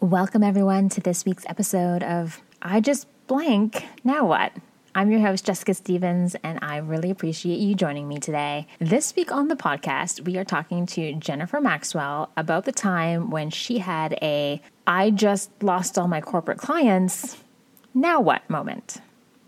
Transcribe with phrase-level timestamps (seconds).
[0.00, 3.84] Welcome, everyone, to this week's episode of I Just Blank.
[4.04, 4.52] Now what?
[4.94, 8.68] I'm your host, Jessica Stevens, and I really appreciate you joining me today.
[8.78, 13.50] This week on the podcast, we are talking to Jennifer Maxwell about the time when
[13.50, 17.36] she had a I just lost all my corporate clients,
[17.92, 18.98] now what moment.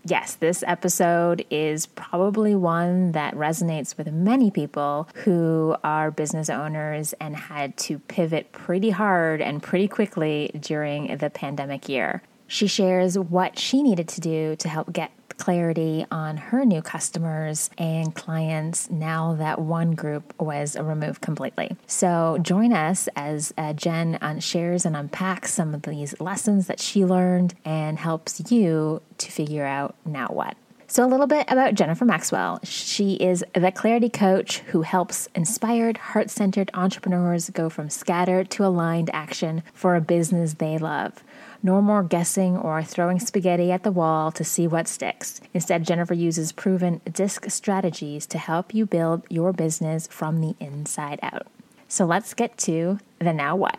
[0.03, 7.13] Yes, this episode is probably one that resonates with many people who are business owners
[7.19, 12.23] and had to pivot pretty hard and pretty quickly during the pandemic year.
[12.47, 17.71] She shares what she needed to do to help get clarity on her new customers
[17.79, 21.75] and clients now that one group was removed completely.
[21.87, 27.05] So join us as uh, Jen shares and unpacks some of these lessons that she
[27.05, 30.55] learned and helps you to figure out now what.
[30.91, 32.59] So, a little bit about Jennifer Maxwell.
[32.63, 38.65] She is the clarity coach who helps inspired, heart centered entrepreneurs go from scattered to
[38.65, 41.23] aligned action for a business they love.
[41.63, 45.41] No more guessing or throwing spaghetti at the wall to see what sticks.
[45.53, 51.19] Instead, Jennifer uses proven DISC strategies to help you build your business from the inside
[51.21, 51.45] out.
[51.87, 53.77] So let's get to the now what.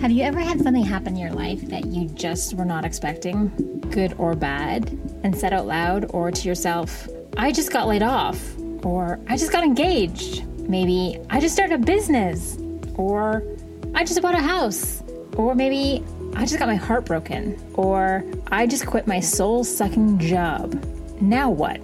[0.00, 3.48] Have you ever had something happen in your life that you just were not expecting,
[3.90, 4.88] good or bad,
[5.22, 8.42] and said out loud or to yourself, I just got laid off,
[8.82, 12.58] or I just got engaged, maybe I just started a business,
[12.96, 13.44] or
[13.94, 15.02] I just bought a house,
[15.36, 20.18] or maybe I just got my heart broken, or I just quit my soul sucking
[20.18, 20.82] job.
[21.20, 21.82] Now what?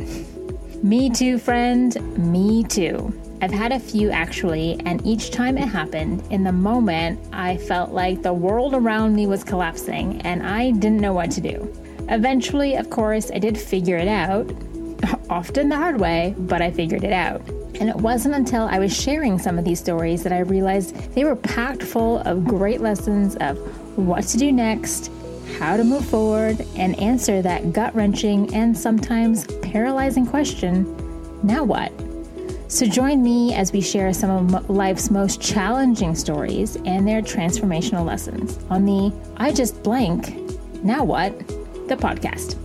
[0.83, 3.12] Me too, friend, me too.
[3.41, 7.91] I've had a few actually, and each time it happened, in the moment, I felt
[7.91, 11.70] like the world around me was collapsing and I didn't know what to do.
[12.09, 14.50] Eventually, of course, I did figure it out,
[15.31, 17.41] often the hard way, but I figured it out.
[17.81, 21.25] And it wasn't until I was sharing some of these stories that I realized they
[21.25, 23.59] were packed full of great lessons of
[23.97, 25.11] what to do next,
[25.59, 30.84] how to move forward, and answer that gut wrenching and sometimes paralyzing question
[31.45, 31.93] now what?
[32.69, 38.06] So join me as we share some of life's most challenging stories and their transformational
[38.06, 40.34] lessons on the I Just Blank,
[40.83, 41.38] Now What?
[41.87, 42.56] the podcast.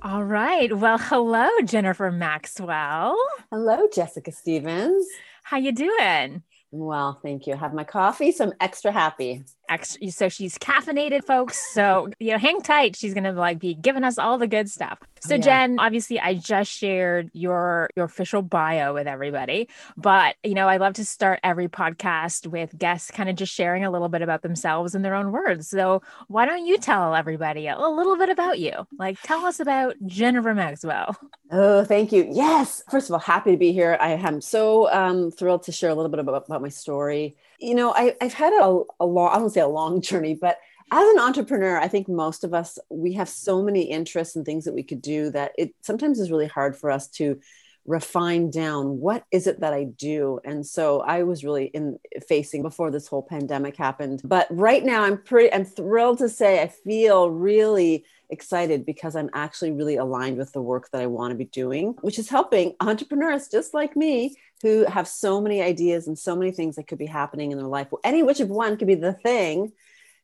[0.00, 0.74] All right.
[0.74, 3.14] Well, hello, Jennifer Maxwell.
[3.50, 5.06] Hello, Jessica Stevens.
[5.42, 6.42] How you doing?
[6.70, 7.56] Well, thank you.
[7.56, 11.72] Have my coffee, so I'm extra happy extra so she's caffeinated folks.
[11.72, 12.96] So you know hang tight.
[12.96, 14.98] She's gonna like be giving us all the good stuff.
[15.20, 15.40] So yeah.
[15.40, 20.76] jen obviously i just shared your your official bio with everybody but you know i
[20.76, 24.42] love to start every podcast with guests kind of just sharing a little bit about
[24.42, 25.68] themselves in their own words.
[25.68, 28.72] So why don't you tell everybody a, a little bit about you?
[28.98, 31.16] Like tell us about jennifer maxwell.
[31.50, 32.28] Oh thank you.
[32.30, 32.82] Yes.
[32.90, 33.96] First of all happy to be here.
[34.00, 37.74] I am so um, thrilled to share a little bit about, about my story you
[37.74, 40.58] know, I, have had a, a long, I don't say a long journey, but
[40.90, 44.64] as an entrepreneur, I think most of us, we have so many interests and things
[44.64, 47.38] that we could do that it sometimes is really hard for us to
[47.84, 50.40] refine down what is it that I do.
[50.44, 51.98] And so I was really in
[52.28, 54.20] facing before this whole pandemic happened.
[54.24, 59.30] But right now I'm pretty, I'm thrilled to say I feel really excited because I'm
[59.32, 62.74] actually really aligned with the work that I want to be doing, which is helping
[62.80, 66.98] entrepreneurs just like me who have so many ideas and so many things that could
[66.98, 67.88] be happening in their life.
[68.04, 69.72] Any which of one could be the thing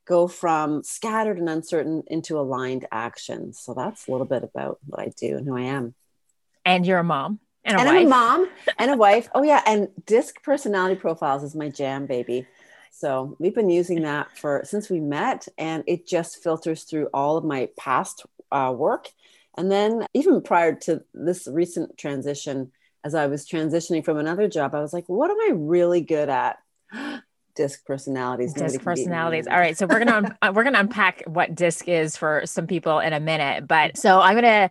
[0.07, 3.53] go from scattered and uncertain into aligned action.
[3.53, 5.95] So that's a little bit about what I do and who I am.
[6.65, 7.41] And you're a mom.
[7.65, 9.29] And, a, and I'm a mom and a wife.
[9.35, 12.47] Oh yeah, and disc personality profiles is my jam, baby.
[12.95, 17.37] So we've been using that for since we met, and it just filters through all
[17.37, 19.09] of my past uh, work.
[19.57, 22.71] And then even prior to this recent transition,
[23.03, 26.29] as I was transitioning from another job, I was like, what am I really good
[26.29, 26.59] at?
[27.57, 31.87] disc personalities disc personalities all right so we're gonna un- we're gonna unpack what disc
[31.87, 34.69] is for some people in a minute but so i'm gonna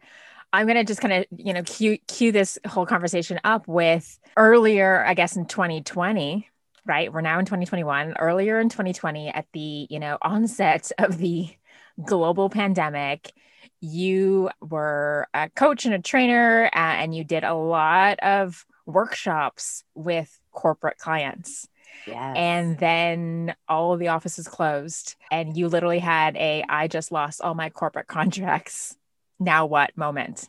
[0.51, 5.01] i'm gonna just kind of you know cue cue this whole conversation up with earlier
[5.05, 6.49] i guess in 2020
[6.85, 11.49] right we're now in 2021 earlier in 2020 at the you know onset of the
[12.05, 13.33] global pandemic
[13.83, 19.83] you were a coach and a trainer, uh, and you did a lot of workshops
[19.93, 21.67] with corporate clients.
[22.07, 22.35] Yes.
[22.37, 27.41] And then all of the offices closed, and you literally had a I just lost
[27.41, 28.95] all my corporate contracts.
[29.37, 30.47] Now what moment?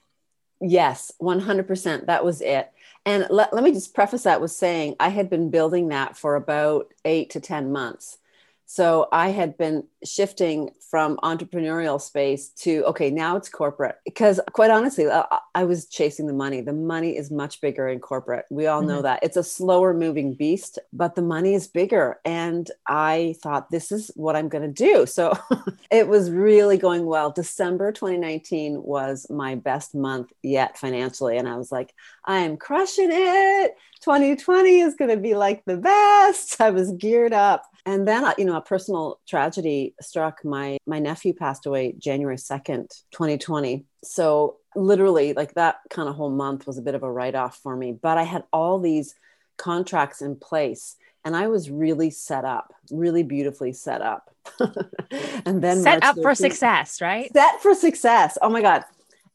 [0.61, 2.07] Yes, 100%.
[2.07, 2.71] That was it.
[3.07, 6.37] And let, let me just preface that with saying I had been building that for
[6.37, 8.19] about eight to 10 months
[8.67, 13.97] So I had been shifting from entrepreneurial space to, okay, now it's corporate.
[14.05, 16.63] Because quite honestly, I, I was chasing the money.
[16.63, 18.47] The money is much bigger in corporate.
[18.51, 19.03] We all know mm-hmm.
[19.03, 19.23] that.
[19.23, 22.21] It's a slower moving beast, but the money is bigger.
[22.25, 25.05] And I thought, this is what I'm going to do.
[25.05, 25.37] So
[25.91, 27.31] it was really going well.
[27.31, 31.37] December 2019 was my best month yet financially.
[31.37, 33.75] And I was like, I am crushing it.
[34.03, 36.61] 2020 is going to be like the best.
[36.61, 37.65] I was geared up.
[37.87, 40.43] And then, uh, you know, a personal tragedy struck.
[40.45, 43.85] My my nephew passed away January 2nd, 2020.
[44.03, 47.59] So literally, like that kind of whole month was a bit of a write off
[47.59, 47.93] for me.
[47.93, 49.15] But I had all these
[49.59, 50.97] contracts in place,
[51.27, 54.31] and I was really set up, really beautifully set up.
[55.45, 57.31] and then set March up 13th, for success, right?
[57.33, 58.39] Set for success.
[58.41, 58.85] Oh my God.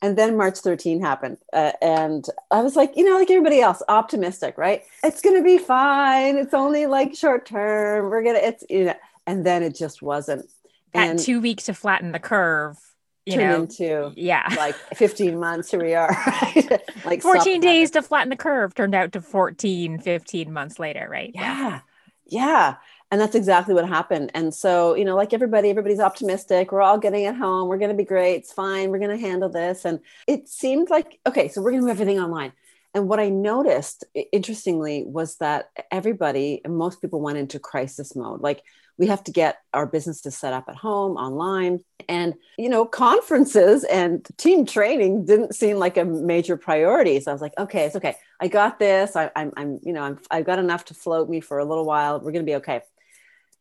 [0.01, 1.37] And then March 13 happened.
[1.51, 4.83] Uh, and I was like, you know, like everybody else, optimistic, right?
[5.03, 6.37] It's going to be fine.
[6.37, 8.09] It's only like short term.
[8.09, 8.95] We're going to, it's, you know,
[9.27, 10.49] and then it just wasn't.
[10.93, 12.77] And At two weeks to flatten the curve,
[13.25, 15.69] you know, into yeah, like 15 months.
[15.69, 16.81] Here we are, right?
[17.05, 21.31] like 14 days to flatten the curve turned out to 14, 15 months later, right?
[21.35, 21.41] Yeah.
[21.51, 21.79] Yeah.
[22.25, 22.75] yeah
[23.11, 24.31] and that's exactly what happened.
[24.33, 26.71] And so you know like everybody everybody's optimistic.
[26.71, 27.67] We're all getting at home.
[27.67, 28.35] We're going to be great.
[28.35, 28.91] It's fine.
[28.91, 29.85] We're going to handle this.
[29.85, 32.53] And it seemed like okay so we're going to move everything online.
[32.93, 38.41] And what i noticed interestingly was that everybody most people went into crisis mode.
[38.41, 38.63] Like
[38.97, 41.79] we have to get our businesses set up at home online.
[42.07, 47.19] And you know conferences and team training didn't seem like a major priority.
[47.19, 48.15] So i was like okay it's okay.
[48.39, 49.15] I got this.
[49.15, 51.85] I, am I'm you know I'm, i've got enough to float me for a little
[51.85, 52.19] while.
[52.19, 52.81] We're going to be okay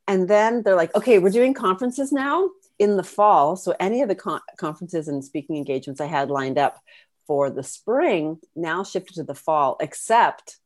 [0.09, 3.57] and then they're like, okay, we're doing conferences now in the fall.
[3.57, 6.81] So any of the con- conferences and speaking engagements I had lined up
[7.27, 10.57] for the spring now shifted to the fall, except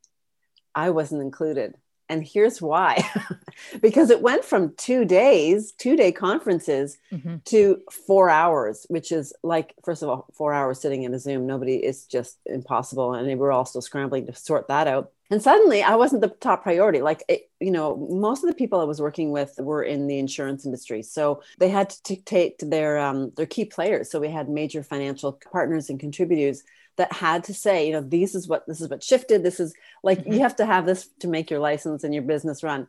[0.77, 1.75] I wasn't included.
[2.09, 3.03] And here's why
[3.81, 7.37] because it went from two days, two day conferences mm-hmm.
[7.47, 11.47] to four hours, which is like, first of all, four hours sitting in a Zoom.
[11.47, 13.15] Nobody is just impossible.
[13.15, 16.63] And we're all still scrambling to sort that out and suddenly i wasn't the top
[16.63, 17.01] priority.
[17.01, 20.19] Like it, you know most of the people i was working with were in the
[20.19, 21.03] insurance industry.
[21.03, 24.11] So they had to dictate their um, their key players.
[24.11, 26.63] So we had major financial partners and contributors
[26.97, 29.43] that had to say you know this is what this is what shifted.
[29.43, 30.35] This is like mm-hmm.
[30.35, 32.87] you have to have this to make your license and your business run.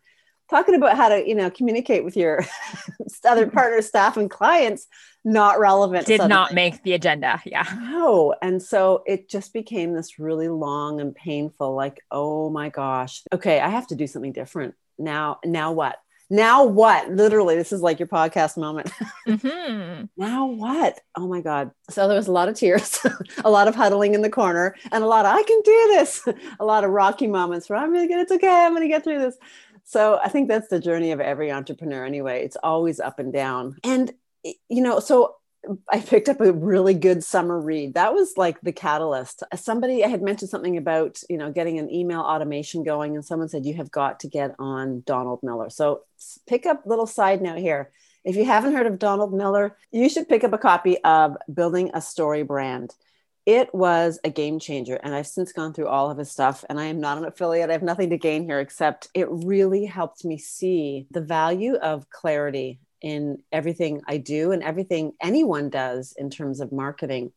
[0.49, 2.45] Talking about how to you know communicate with your
[3.25, 4.87] other partners staff and clients
[5.25, 6.29] not relevant did suddenly.
[6.29, 7.65] not make the agenda yeah.
[7.79, 13.23] No and so it just became this really long and painful like oh my gosh.
[13.31, 15.97] Okay i have to do something different now now what?
[16.29, 17.11] Now what?
[17.11, 18.91] Literally this is like your podcast moment.
[19.25, 20.05] Mm-hmm.
[20.17, 20.99] now what?
[21.15, 21.71] Oh my god.
[21.89, 22.99] So there was a lot of tears
[23.45, 26.27] a lot of huddling in the corner and a lot of i can do this.
[26.59, 29.19] A lot of rocky moments where i'm gonna get it's okay i'm gonna get through
[29.19, 29.37] this.
[29.85, 32.43] So I think that's the journey of every entrepreneur anyway.
[32.43, 33.77] It's always up and down.
[33.83, 34.11] And,
[34.43, 35.35] you know, so
[35.89, 37.93] I picked up a really good summer read.
[37.93, 39.43] That was like the catalyst.
[39.49, 43.23] Uh, somebody I had mentioned something about, you know, getting an email automation going and
[43.23, 45.69] someone said you have got to get on Donald Miller.
[45.69, 46.01] So
[46.47, 47.91] pick up little side note here.
[48.25, 51.89] If you haven't heard of Donald Miller, you should pick up a copy of Building
[51.93, 52.91] a StoryBrand
[53.45, 54.95] it was a game changer.
[54.95, 57.69] And I've since gone through all of his stuff, and I am not an affiliate.
[57.69, 62.09] I have nothing to gain here except it really helped me see the value of
[62.09, 67.33] clarity in everything I do and everything anyone does in terms of marketing.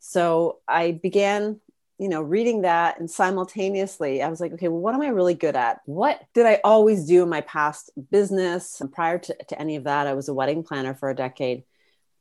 [0.00, 1.60] So I began,
[1.98, 5.34] you know, reading that and simultaneously I was like, okay, well, what am I really
[5.34, 5.80] good at?
[5.86, 8.80] What did I always do in my past business?
[8.80, 11.62] And prior to, to any of that, I was a wedding planner for a decade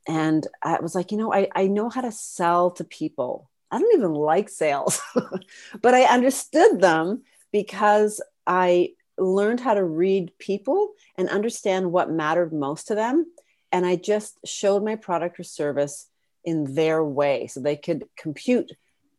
[0.07, 3.49] and I was like, you know, I, I know how to sell to people.
[3.71, 5.01] I don't even like sales,
[5.81, 12.53] but I understood them because I learned how to read people and understand what mattered
[12.53, 13.25] most to them.
[13.71, 16.07] And I just showed my product or service
[16.43, 18.71] in their way so they could compute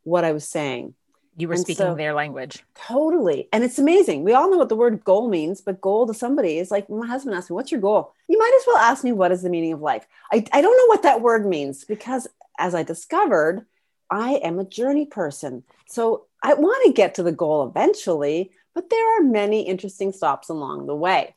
[0.04, 0.94] what I was saying.
[1.36, 2.62] You were and speaking so, their language.
[2.76, 3.48] Totally.
[3.52, 4.22] And it's amazing.
[4.22, 7.06] We all know what the word goal means, but goal to somebody is like my
[7.06, 8.12] husband asked me, What's your goal?
[8.28, 10.06] You might as well ask me, What is the meaning of life?
[10.32, 13.66] I, I don't know what that word means because as I discovered,
[14.10, 15.64] I am a journey person.
[15.86, 20.48] So I want to get to the goal eventually, but there are many interesting stops
[20.48, 21.34] along the way.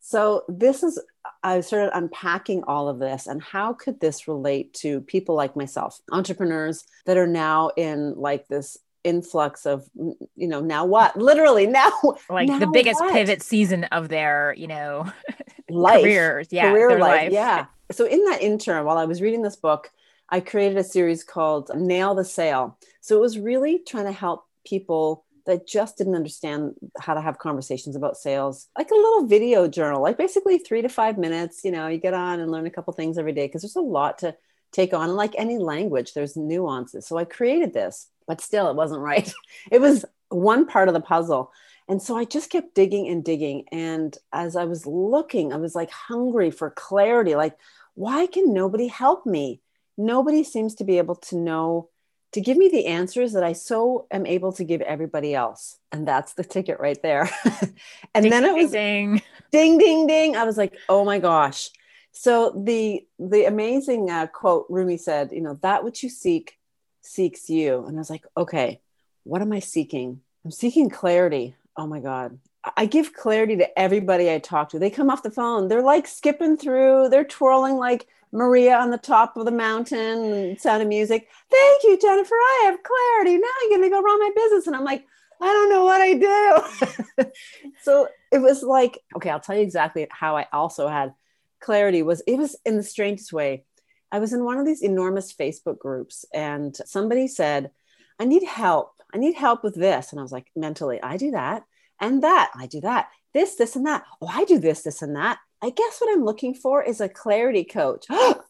[0.00, 1.00] So this is
[1.42, 6.00] I started unpacking all of this and how could this relate to people like myself,
[6.10, 11.16] entrepreneurs that are now in like this influx of you know now what?
[11.20, 11.92] Literally now
[12.28, 13.12] like now the biggest what?
[13.12, 15.10] pivot season of their you know
[15.70, 16.02] life.
[16.02, 16.48] careers.
[16.50, 17.32] Yeah career life, life.
[17.32, 17.66] yeah.
[17.92, 19.90] So in that interim while i was reading this book
[20.28, 24.46] i created a series called nail the sale so it was really trying to help
[24.64, 29.68] people that just didn't understand how to have conversations about sales, like a little video
[29.68, 31.64] journal, like basically three to five minutes.
[31.64, 33.80] You know, you get on and learn a couple things every day because there's a
[33.80, 34.36] lot to
[34.72, 35.08] take on.
[35.08, 37.06] and like any language, there's nuances.
[37.06, 39.32] So I created this, but still, it wasn't right.
[39.70, 41.52] It was one part of the puzzle.
[41.88, 43.64] And so I just kept digging and digging.
[43.72, 47.34] And as I was looking, I was like hungry for clarity.
[47.34, 47.56] Like,
[47.94, 49.60] why can nobody help me?
[49.98, 51.88] Nobody seems to be able to know
[52.32, 55.78] to give me the answers that I so am able to give everybody else.
[55.90, 57.28] And that's the ticket right there.
[58.14, 59.22] and ding, then it was ding.
[59.50, 60.36] ding, ding, ding.
[60.36, 61.70] I was like, oh my gosh.
[62.12, 66.58] So the the amazing uh, quote Rumi said, you know, that which you seek
[67.02, 67.84] seeks you.
[67.86, 68.80] And I was like, okay,
[69.24, 70.20] what am I seeking?
[70.44, 71.56] I'm seeking clarity.
[71.76, 72.38] Oh my God.
[72.76, 74.78] I give clarity to everybody I talk to.
[74.78, 75.68] They come off the phone.
[75.68, 80.82] They're like skipping through, they're twirling like Maria on the top of the mountain, sound
[80.82, 81.28] of music.
[81.50, 82.34] Thank you, Jennifer.
[82.34, 83.38] I have clarity.
[83.38, 84.66] Now I'm going to go run my business.
[84.66, 85.04] And I'm like,
[85.40, 87.30] I don't know what I do.
[87.82, 91.14] so it was like, okay, I'll tell you exactly how I also had
[91.60, 93.64] clarity was it was in the strangest way.
[94.12, 97.70] I was in one of these enormous Facebook groups and somebody said,
[98.18, 98.92] I need help.
[99.14, 100.12] I need help with this.
[100.12, 101.64] And I was like, mentally, I do that
[102.00, 102.50] and that.
[102.56, 103.08] I do that.
[103.32, 104.04] This, this, and that.
[104.20, 105.38] Oh, I do this, this, and that.
[105.62, 108.06] I guess what I'm looking for is a clarity coach.
[108.10, 108.42] oh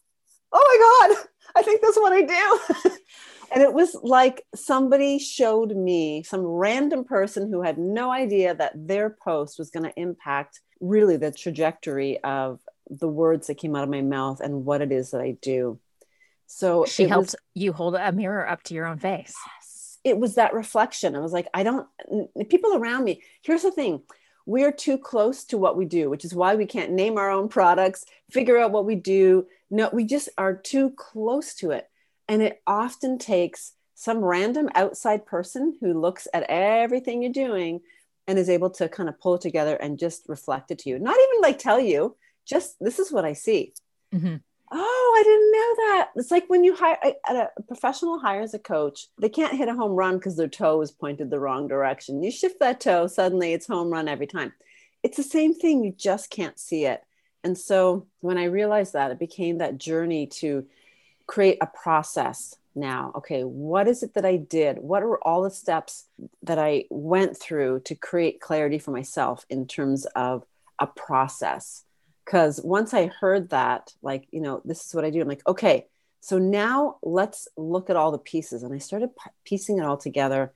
[0.53, 2.91] my God, I think that's what I do.
[3.53, 8.73] and it was like somebody showed me some random person who had no idea that
[8.75, 13.83] their post was going to impact really the trajectory of the words that came out
[13.83, 15.79] of my mouth and what it is that I do.
[16.47, 19.33] So she helped was, you hold a mirror up to your own face.
[20.03, 21.15] It was that reflection.
[21.15, 21.87] I was like, I don't,
[22.49, 23.21] people around me.
[23.41, 24.01] Here's the thing
[24.45, 27.47] we're too close to what we do, which is why we can't name our own
[27.47, 29.47] products, figure out what we do.
[29.69, 31.87] No, we just are too close to it.
[32.27, 37.81] And it often takes some random outside person who looks at everything you're doing
[38.27, 40.97] and is able to kind of pull it together and just reflect it to you.
[40.97, 42.15] Not even like tell you,
[42.45, 43.73] just this is what I see.
[44.13, 44.37] Mm-hmm
[44.71, 46.09] oh, I didn't know that.
[46.15, 46.97] It's like when you hire
[47.27, 50.91] a professional hires a coach, they can't hit a home run because their toe is
[50.91, 52.23] pointed the wrong direction.
[52.23, 54.53] You shift that toe, suddenly it's home run every time.
[55.03, 57.03] It's the same thing, you just can't see it.
[57.43, 60.65] And so when I realized that, it became that journey to
[61.27, 63.11] create a process now.
[63.15, 64.77] Okay, what is it that I did?
[64.77, 66.05] What are all the steps
[66.43, 70.45] that I went through to create clarity for myself in terms of
[70.79, 71.83] a process?
[72.25, 75.47] Because once I heard that, like, you know, this is what I do, I'm like,
[75.47, 75.87] okay,
[76.21, 78.63] so now let's look at all the pieces.
[78.63, 79.09] And I started
[79.43, 80.53] piecing it all together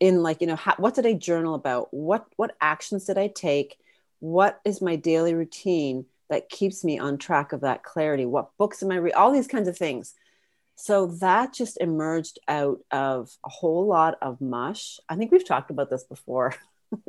[0.00, 1.88] in like, you know, how, what did I journal about?
[1.92, 3.78] What, what actions did I take?
[4.20, 8.26] What is my daily routine that keeps me on track of that clarity?
[8.26, 9.16] What books am I reading?
[9.16, 10.14] All these kinds of things.
[10.74, 15.00] So that just emerged out of a whole lot of mush.
[15.08, 16.54] I think we've talked about this before.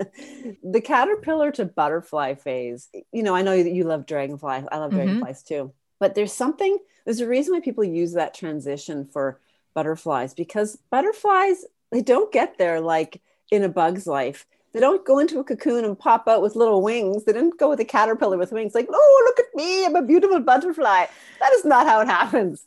[0.63, 2.89] the caterpillar to butterfly phase.
[3.11, 4.49] You know, I know that you love dragonfly.
[4.49, 4.97] I love mm-hmm.
[4.97, 5.73] dragonflies too.
[5.99, 9.39] But there's something, there's a reason why people use that transition for
[9.73, 13.21] butterflies because butterflies, they don't get there like
[13.51, 14.45] in a bug's life.
[14.71, 17.25] They don't go into a cocoon and pop out with little wings.
[17.25, 20.03] They didn't go with a caterpillar with wings, like, oh, look at me, I'm a
[20.03, 21.05] beautiful butterfly.
[21.39, 22.65] That is not how it happens.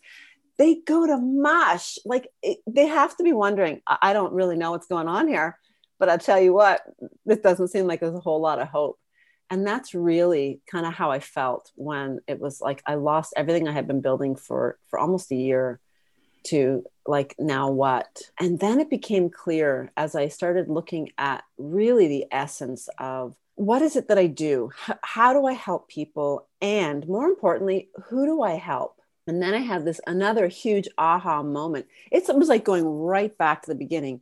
[0.59, 1.99] They go to mush.
[2.05, 5.59] Like, it, they have to be wondering, I don't really know what's going on here
[6.03, 6.81] but I'll tell you what,
[7.25, 8.99] this doesn't seem like there's a whole lot of hope.
[9.51, 13.69] And that's really kind of how I felt when it was like I lost everything
[13.69, 15.79] I had been building for for almost a year
[16.47, 18.21] to like now what?
[18.41, 23.81] And then it became clear as i started looking at really the essence of what
[23.81, 24.71] is it that i do?
[24.89, 26.49] H- how do i help people?
[26.61, 29.01] And more importantly who do i help?
[29.29, 31.87] And then i had this another huge aha moment.
[32.11, 34.21] It's, it was like going right back to the beginning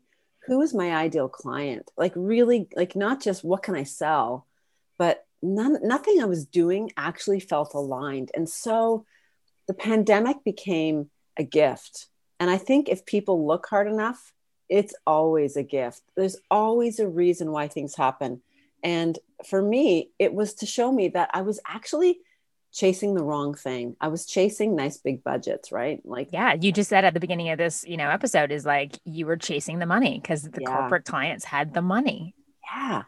[0.50, 1.88] who is my ideal client?
[1.96, 4.46] Like really like not just what can i sell
[4.98, 8.32] but none, nothing i was doing actually felt aligned.
[8.34, 9.06] And so
[9.68, 12.08] the pandemic became a gift.
[12.40, 14.32] And i think if people look hard enough
[14.68, 16.02] it's always a gift.
[16.16, 18.42] There's always a reason why things happen.
[18.82, 19.16] And
[19.46, 22.18] for me it was to show me that i was actually
[22.72, 23.96] chasing the wrong thing.
[24.00, 26.00] I was chasing nice big budgets, right?
[26.04, 28.98] Like Yeah, you just said at the beginning of this, you know, episode is like
[29.04, 30.76] you were chasing the money because the yeah.
[30.76, 32.34] corporate clients had the money.
[32.72, 33.02] Yeah.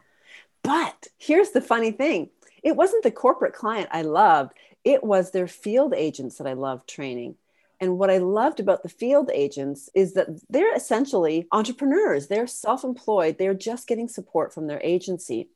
[0.63, 2.29] But here's the funny thing.
[2.63, 4.53] It wasn't the corporate client I loved.
[4.83, 7.35] It was their field agents that I loved training.
[7.79, 12.27] And what I loved about the field agents is that they're essentially entrepreneurs.
[12.27, 13.37] They're self employed.
[13.37, 15.49] They're just getting support from their agency.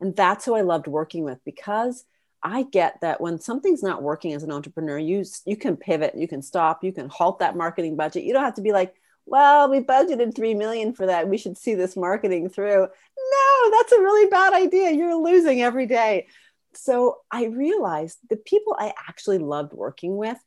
[0.00, 2.04] And that's who I loved working with because
[2.44, 6.28] I get that when something's not working as an entrepreneur, you you can pivot, you
[6.28, 8.24] can stop, you can halt that marketing budget.
[8.24, 8.94] You don't have to be like,
[9.26, 11.28] well, we budgeted 3 million for that.
[11.28, 12.80] We should see this marketing through.
[12.82, 14.90] No, that's a really bad idea.
[14.90, 16.26] You're losing every day.
[16.74, 20.38] So I realized the people I actually loved working with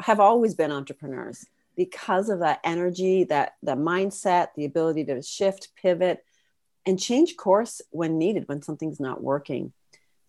[0.00, 1.46] have always been entrepreneurs
[1.76, 6.22] because of that energy, that the mindset, the ability to shift, pivot,
[6.84, 9.72] and change course when needed when something's not working.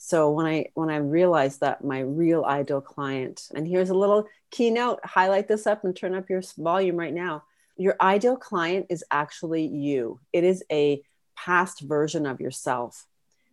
[0.08, 4.26] So when I when I realized that my real ideal client, and here's a little
[4.52, 7.44] keynote, highlight this up and turn up your volume right now.
[7.76, 10.22] Your ideal client is actually you.
[10.32, 11.02] It is a
[11.36, 13.06] past version of yourself.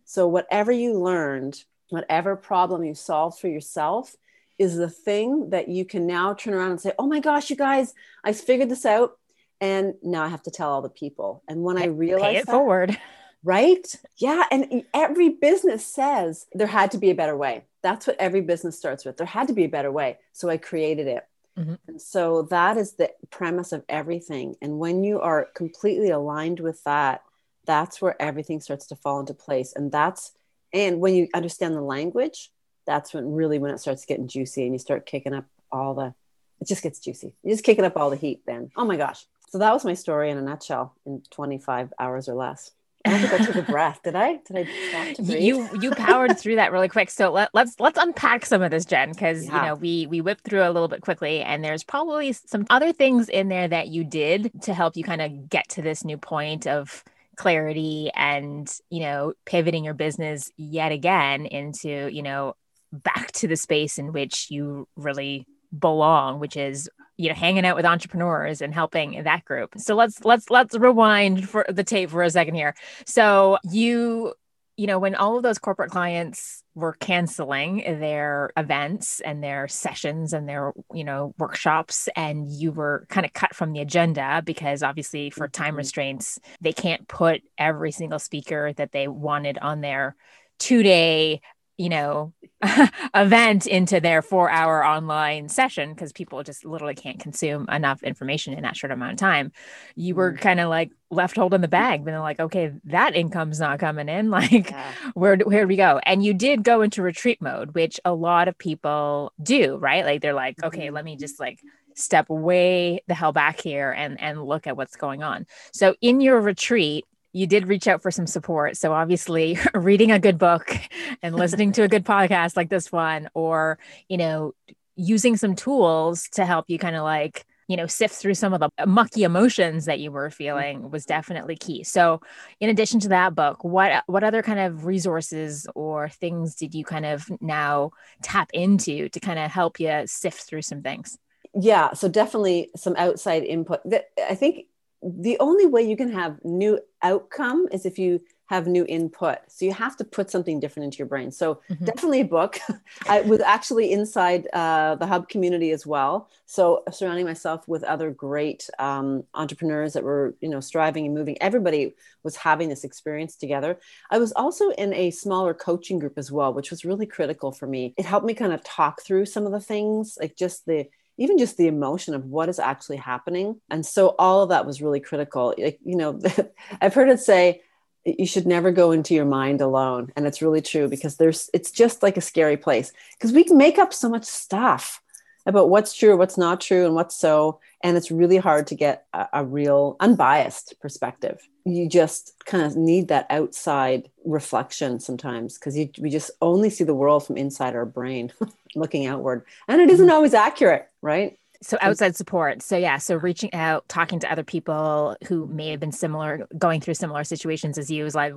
[0.05, 4.15] So whatever you learned, whatever problem you solved for yourself
[4.57, 7.57] is the thing that you can now turn around and say, "Oh my gosh, you
[7.57, 7.93] guys,
[8.23, 9.17] I figured this out
[9.59, 12.45] and now I have to tell all the people." And when I realized pay it
[12.45, 12.97] that, forward.
[13.45, 13.95] right?
[14.17, 14.43] Yeah.
[14.51, 17.63] And every business says there had to be a better way.
[17.83, 19.17] That's what every business starts with.
[19.17, 20.17] There had to be a better way.
[20.33, 21.27] So I created it.
[21.57, 21.75] Mm-hmm.
[21.87, 24.55] And so that is the premise of everything.
[24.63, 27.21] And when you are completely aligned with that,
[27.65, 29.73] that's where everything starts to fall into place.
[29.75, 30.31] And that's,
[30.73, 32.51] and when you understand the language,
[32.87, 36.15] that's when really when it starts getting juicy and you start kicking up all the,
[36.61, 37.33] it just gets juicy.
[37.43, 38.71] You're just kicking up all the heat then.
[38.75, 39.25] Oh my gosh.
[39.49, 42.71] So that was my story in a nutshell in 25 hours or less.
[43.05, 44.01] I don't think I took a breath.
[44.03, 44.37] Did I?
[44.47, 45.43] Did I stop to breathe?
[45.43, 47.09] You you powered through that really quick.
[47.09, 49.55] So let, let's let's unpack some of this, Jen, because yeah.
[49.55, 52.91] you know we we whipped through a little bit quickly, and there's probably some other
[52.91, 56.17] things in there that you did to help you kind of get to this new
[56.17, 57.03] point of
[57.35, 62.55] clarity and you know pivoting your business yet again into you know
[62.91, 65.45] back to the space in which you really
[65.77, 70.23] belong, which is you know hanging out with entrepreneurs and helping that group so let's
[70.25, 74.33] let's let's rewind for the tape for a second here so you
[74.77, 80.33] you know when all of those corporate clients were canceling their events and their sessions
[80.33, 84.83] and their you know workshops and you were kind of cut from the agenda because
[84.83, 85.77] obviously for time mm-hmm.
[85.77, 90.15] restraints they can't put every single speaker that they wanted on their
[90.59, 91.41] two day
[91.77, 92.33] you know
[93.15, 98.53] event into their four hour online session because people just literally can't consume enough information
[98.53, 99.51] in that short amount of time
[99.95, 100.39] you were mm.
[100.39, 104.09] kind of like left holding the bag but then like okay that income's not coming
[104.09, 104.91] in like yeah.
[105.13, 108.47] where where do we go and you did go into retreat mode which a lot
[108.47, 110.95] of people do right like they're like okay mm-hmm.
[110.95, 111.59] let me just like
[111.95, 116.19] step way the hell back here and and look at what's going on so in
[116.19, 118.77] your retreat you did reach out for some support.
[118.77, 120.73] So obviously reading a good book
[121.21, 124.53] and listening to a good podcast like this one, or, you know,
[124.95, 128.61] using some tools to help you kind of like, you know, sift through some of
[128.61, 131.13] the mucky emotions that you were feeling was mm-hmm.
[131.13, 131.83] definitely key.
[131.83, 132.21] So
[132.61, 136.85] in addition to that book, what what other kind of resources or things did you
[136.85, 141.17] kind of now tap into to kind of help you sift through some things?
[141.53, 143.81] Yeah, so definitely some outside input.
[144.17, 144.67] I think
[145.05, 149.39] the only way you can have new outcome is if you have new input.
[149.47, 151.31] So you have to put something different into your brain.
[151.31, 151.85] So mm-hmm.
[151.85, 152.59] definitely a book.
[153.07, 156.29] I was actually inside uh, the hub community as well.
[156.45, 161.41] So surrounding myself with other great um, entrepreneurs that were, you know, striving and moving.
[161.41, 163.79] Everybody was having this experience together.
[164.11, 167.65] I was also in a smaller coaching group as well, which was really critical for
[167.67, 167.93] me.
[167.97, 171.37] It helped me kind of talk through some of the things, like just the even
[171.37, 173.59] just the emotion of what is actually happening.
[173.69, 175.53] And so all of that was really critical.
[175.57, 176.19] Like, you know,
[176.81, 177.61] I've heard it say,
[178.05, 180.11] you should never go into your mind alone.
[180.15, 183.57] And it's really true because there's, it's just like a scary place because we can
[183.57, 185.01] make up so much stuff
[185.45, 187.59] about what's true, what's not true, and what's so.
[187.83, 191.39] And it's really hard to get a, a real unbiased perspective.
[191.65, 196.93] You just kind of need that outside reflection sometimes because we just only see the
[196.93, 198.31] world from inside our brain,
[198.75, 199.45] looking outward.
[199.67, 200.15] And it isn't mm-hmm.
[200.15, 201.37] always accurate, right?
[201.61, 202.61] So outside support.
[202.61, 206.79] So yeah, so reaching out, talking to other people who may have been similar, going
[206.79, 208.33] through similar situations as you is like,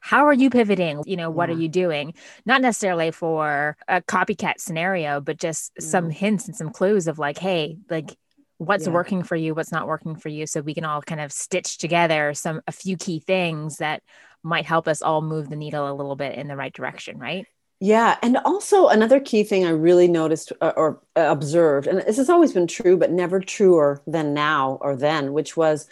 [0.00, 1.02] how are you pivoting?
[1.04, 1.56] You know, what yeah.
[1.56, 2.14] are you doing?
[2.46, 7.38] Not necessarily for a copycat scenario, but just some hints and some clues of like,
[7.38, 8.16] hey, like
[8.58, 8.92] what's yeah.
[8.92, 11.78] working for you, what's not working for you, so we can all kind of stitch
[11.78, 14.02] together some a few key things that
[14.42, 17.46] might help us all move the needle a little bit in the right direction, right?
[17.80, 18.16] Yeah.
[18.22, 22.28] And also, another key thing I really noticed uh, or uh, observed, and this has
[22.28, 25.88] always been true, but never truer than now or then, which was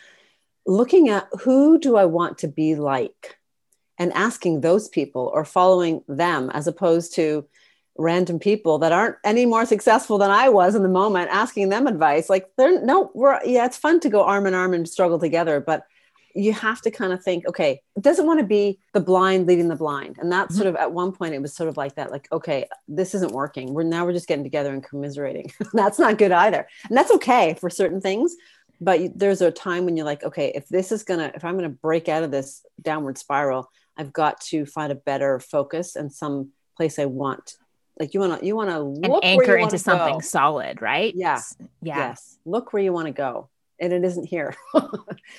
[0.67, 3.39] looking at who do I want to be like
[3.99, 7.47] and asking those people or following them as opposed to
[7.99, 11.87] random people that aren't any more successful than I was in the moment, asking them
[11.87, 12.29] advice.
[12.29, 15.61] Like, they're no, we're, yeah, it's fun to go arm in arm and struggle together,
[15.61, 15.87] but
[16.35, 19.69] you have to kind of think, okay, it doesn't want to be the blind leading
[19.69, 20.19] the blind.
[20.19, 20.63] And that's mm-hmm.
[20.63, 23.33] sort of at one point it was sort of like that, like, okay, this isn't
[23.33, 23.73] working.
[23.73, 25.51] We're now we're just getting together and commiserating.
[25.73, 26.69] that's not good either.
[26.89, 28.37] And that's okay for certain things.
[28.81, 31.69] but there's a time when you're like okay if this is gonna if i'm gonna
[31.69, 36.51] break out of this downward spiral i've got to find a better focus and some
[36.77, 37.57] place i want
[37.99, 40.21] like you want to you want to look anchor into something go.
[40.21, 41.41] solid right yeah
[41.83, 44.55] yeah yes look where you want to go and it isn't here.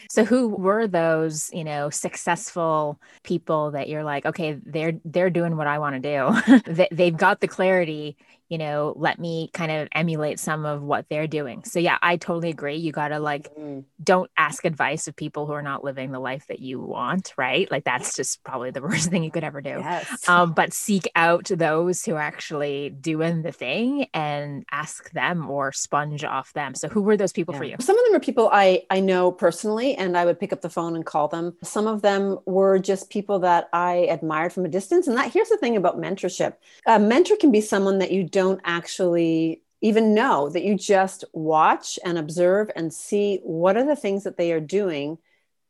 [0.09, 5.57] so who were those, you know, successful people that you're like, okay, they're they're doing
[5.57, 6.71] what I want to do.
[6.91, 8.17] they, have got the clarity,
[8.49, 11.63] you know, let me kind of emulate some of what they're doing.
[11.65, 12.77] So yeah, I totally agree.
[12.77, 13.83] You got to like mm.
[14.01, 17.69] don't ask advice of people who are not living the life that you want, right?
[17.69, 19.77] Like that's just probably the worst thing you could ever do.
[19.79, 20.27] Yes.
[20.29, 25.71] Um, but seek out those who are actually doing the thing and ask them or
[25.71, 26.73] sponge off them.
[26.75, 27.59] So who were those people yeah.
[27.59, 27.75] for you?
[27.79, 30.69] Some of them are people I I know personally and I would pick up the
[30.69, 31.55] phone and call them.
[31.63, 35.49] Some of them were just people that I admired from a distance and that here's
[35.49, 36.53] the thing about mentorship.
[36.85, 41.97] A mentor can be someone that you don't actually even know that you just watch
[42.05, 45.17] and observe and see what are the things that they are doing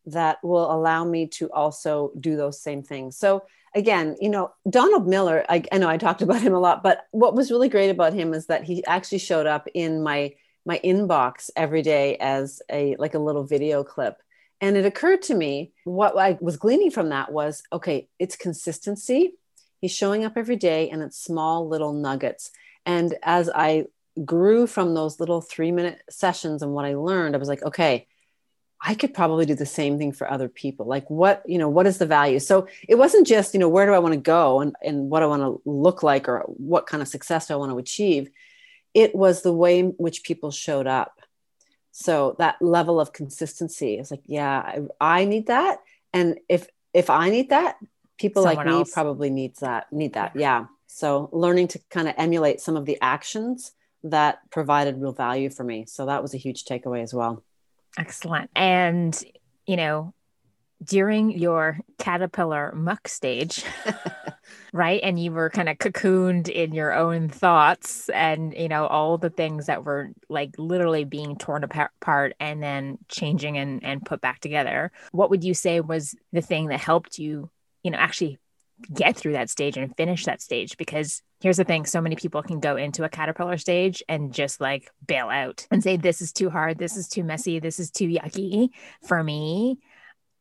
[0.06, 3.16] that will allow me to also do those same things.
[3.18, 6.84] So again, you know, Donald Miller, I, I, know I talked about him a lot,
[6.84, 10.34] but what was really great about him is that he actually showed up in my
[10.66, 14.18] my inbox every day as a like a little video clip.
[14.60, 19.36] And it occurred to me what I was gleaning from that was okay, it's consistency
[19.80, 22.52] He's showing up every day and it's small little nuggets.
[22.86, 23.86] And as I
[24.24, 28.08] grew from those little three minute sessions and what I learned, I was like, okay,
[28.82, 30.86] I could probably do the same thing for other people.
[30.86, 32.40] Like what, you know, what is the value?
[32.40, 35.24] So it wasn't just, you know, where do I want to go and, and what
[35.24, 38.30] I want to look like or what kind of success do I want to achieve?
[38.94, 41.22] It was the way in which people showed up.
[41.92, 44.60] So that level of consistency is like, yeah,
[45.02, 45.80] I, I need that.
[46.14, 47.78] And if if I need that,
[48.18, 48.92] people Someone like me else.
[48.92, 50.66] probably needs that need that yeah.
[50.88, 53.72] so learning to kind of emulate some of the actions
[54.04, 55.86] that provided real value for me.
[55.88, 57.44] So that was a huge takeaway as well.
[57.98, 58.50] Excellent.
[58.56, 59.20] And
[59.66, 60.14] you know
[60.84, 63.64] during your caterpillar muck stage
[64.74, 65.00] right?
[65.04, 69.30] And you were kind of cocooned in your own thoughts and you know all the
[69.30, 74.40] things that were like literally being torn apart and then changing and, and put back
[74.40, 74.92] together.
[75.12, 77.50] What would you say was the thing that helped you
[77.88, 78.38] you know, actually
[78.94, 82.44] get through that stage and finish that stage because here's the thing so many people
[82.44, 86.32] can go into a caterpillar stage and just like bail out and say this is
[86.32, 86.78] too hard.
[86.78, 87.60] This is too messy.
[87.60, 88.70] This is too yucky
[89.08, 89.80] for me.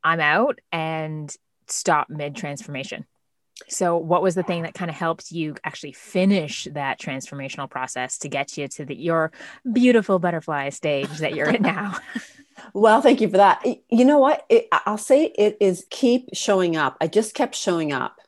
[0.05, 1.35] I'm out and
[1.69, 3.07] stop mid transformation
[3.69, 8.19] so what was the thing that kind of helped you actually finish that transformational process
[8.19, 9.33] to get you to the, your
[9.73, 11.97] beautiful butterfly stage that you're in now
[12.73, 13.65] Well, thank you for that.
[13.65, 14.45] You know what?
[14.49, 16.97] It, I'll say it is keep showing up.
[17.01, 18.19] I just kept showing up.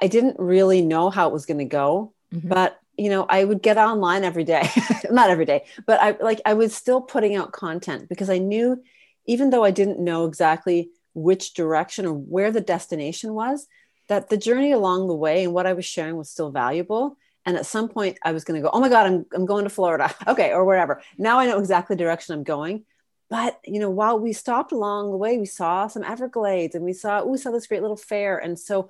[0.00, 2.48] I didn't really know how it was going to go, mm-hmm.
[2.48, 4.68] but you know, I would get online every day,
[5.10, 8.82] not every day, but I like I was still putting out content because I knew,
[9.26, 13.66] even though I didn't know exactly which direction or where the destination was,
[14.08, 17.16] that the journey along the way and what I was sharing was still valuable.
[17.44, 19.64] And at some point, I was going to go, oh my God, I'm, I'm going
[19.64, 20.12] to Florida.
[20.26, 21.00] Okay, or wherever.
[21.16, 22.84] Now I know exactly the direction I'm going
[23.28, 26.92] but you know while we stopped along the way we saw some everglades and we
[26.92, 28.38] saw oh we saw this great little fair.
[28.38, 28.88] And so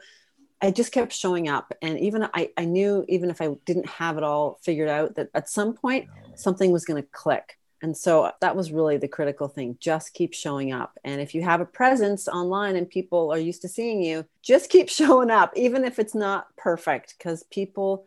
[0.63, 1.73] i just kept showing up.
[1.83, 5.29] And even I, I knew even if i didn't have it all figured out that
[5.35, 7.59] at some point something was going to click.
[7.83, 9.77] And so that was really the critical thing.
[9.79, 10.99] Just keep showing up.
[11.05, 14.71] And if you have a presence online and people are used to seeing you just
[14.71, 17.15] keep showing up even if it's not perfect.
[17.19, 18.07] Because people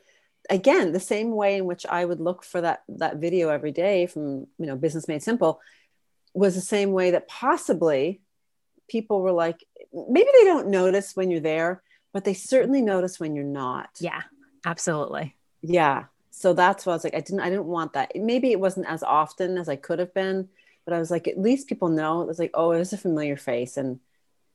[0.50, 4.08] again the same way in which i would look for that that video every day
[4.08, 5.60] from you know business made simple
[6.40, 8.22] was the same way that possibly
[8.88, 13.36] people were like, maybe they don't notice when you're there, but they certainly notice when
[13.36, 13.90] you're not.
[14.00, 14.22] Yeah,
[14.66, 15.36] absolutely.
[15.62, 16.06] Yeah.
[16.32, 18.12] So that's why I was like, I didn't, I didn't want that.
[18.16, 20.48] Maybe it wasn't as often as I could have been,
[20.86, 22.22] but I was like, at least people know.
[22.22, 24.00] It was like, oh, it was a familiar face, and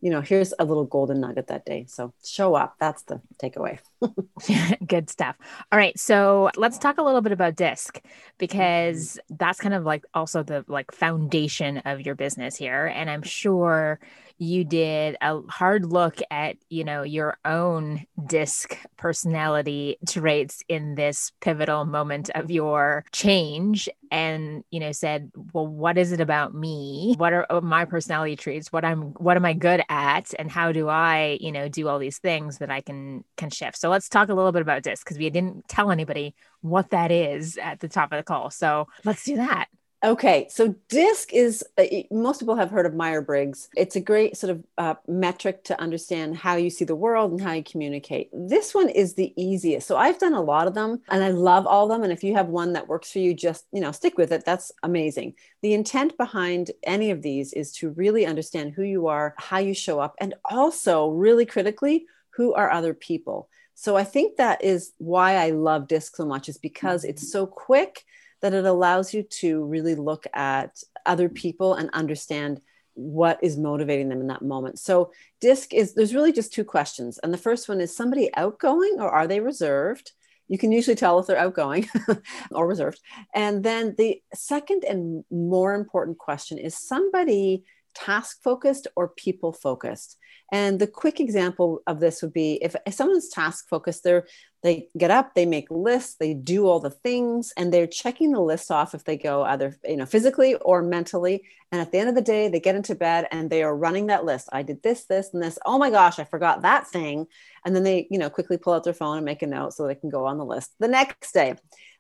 [0.01, 1.87] you know, here's a little golden nugget that day.
[1.89, 2.77] So show up.
[2.79, 3.79] That's the takeaway.
[4.87, 5.37] Good stuff.
[5.73, 5.99] All right.
[5.99, 8.09] So let's talk a little bit about disc mm-hmm.
[8.39, 12.87] because that's kind of like also the like foundation of your business here.
[12.87, 14.01] And I'm sure
[14.39, 21.31] you did a hard look at you know your own disc personality traits in this
[21.41, 27.15] pivotal moment of your change and you know said well what is it about me
[27.17, 30.73] what are uh, my personality traits what i'm what am i good at and how
[30.73, 34.09] do i you know do all these things that i can can shift so let's
[34.09, 37.79] talk a little bit about disc because we didn't tell anybody what that is at
[37.81, 39.69] the top of the call so let's do that
[40.05, 43.71] Okay, so DISC is uh, most people have heard of Myers Briggs.
[43.75, 47.41] It's a great sort of uh, metric to understand how you see the world and
[47.41, 48.29] how you communicate.
[48.35, 49.89] This one is the easiest.
[49.89, 52.03] So I've done a lot of them and I love all of them.
[52.03, 54.45] And if you have one that works for you, just you know stick with it.
[54.45, 55.37] That's amazing.
[55.63, 59.73] The intent behind any of these is to really understand who you are, how you
[59.73, 62.05] show up, and also really critically,
[62.37, 63.49] who are other people.
[63.75, 67.39] So I think that is why I love DISC so much, is because it's mm-hmm.
[67.39, 68.05] so quick
[68.41, 72.61] that it allows you to really look at other people and understand
[72.95, 74.79] what is motivating them in that moment.
[74.79, 77.19] So disc is there's really just two questions.
[77.19, 80.13] And the first one is somebody outgoing or are they reserved?
[80.49, 81.89] You can usually tell if they're outgoing
[82.51, 83.01] or reserved.
[83.35, 90.19] And then the second and more important question is somebody task focused or people focused.
[90.53, 94.27] And the quick example of this would be if, if someone's task focused, they're
[94.63, 98.41] they get up, they make lists, they do all the things, and they're checking the
[98.41, 101.45] list off if they go either you know physically or mentally.
[101.71, 104.07] And at the end of the day, they get into bed and they are running
[104.07, 104.49] that list.
[104.53, 105.59] I did this, this, and this.
[105.67, 107.27] Oh my gosh, I forgot that thing.
[107.67, 109.87] And then they, you know, quickly pull out their phone and make a note so
[109.87, 111.57] they can go on the list the next day.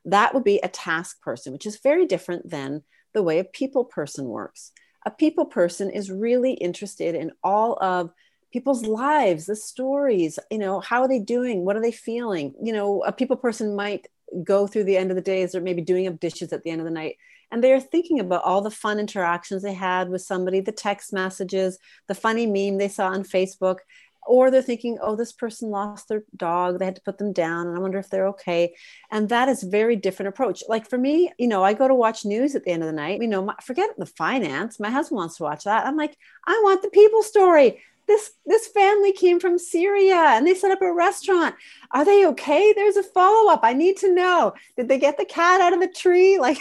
[0.06, 2.82] That would be a task person, which is very different than
[3.14, 4.72] the way a people person works.
[5.04, 8.10] A people person is really interested in all of
[8.52, 11.64] people's lives, the stories, you know, how are they doing?
[11.64, 12.54] What are they feeling?
[12.62, 14.06] You know, a people person might
[14.42, 16.70] go through the end of the day as they're maybe doing up dishes at the
[16.70, 17.16] end of the night.
[17.50, 21.78] And they're thinking about all the fun interactions they had with somebody, the text messages,
[22.08, 23.78] the funny meme they saw on Facebook.
[24.26, 26.78] Or they're thinking, oh, this person lost their dog.
[26.78, 27.66] They had to put them down.
[27.66, 28.74] And I wonder if they're okay.
[29.10, 30.62] And that is very different approach.
[30.68, 32.92] Like for me, you know, I go to watch news at the end of the
[32.92, 33.20] night.
[33.20, 34.80] You know, my, forget the finance.
[34.80, 35.86] My husband wants to watch that.
[35.86, 40.54] I'm like, I want the people story this this family came from Syria and they
[40.54, 41.54] set up a restaurant.
[41.92, 42.72] Are they okay?
[42.72, 43.60] There's a follow up.
[43.62, 44.54] I need to know.
[44.76, 46.38] Did they get the cat out of the tree?
[46.44, 46.58] Like